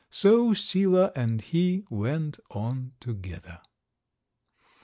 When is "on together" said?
2.49-3.61